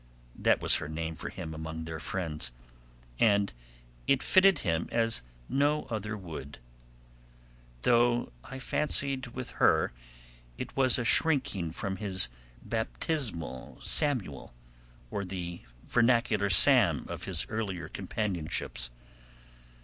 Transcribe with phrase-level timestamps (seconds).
[0.35, 2.51] That was her name for him among their friends,
[3.19, 3.53] and
[4.07, 6.57] it fitted him as no other would,
[7.83, 9.93] though I fancied with her
[10.57, 12.29] it was a shrinking from his
[12.63, 14.55] baptismal Samuel,
[15.11, 18.89] or the vernacular Sam of his earlier companionships.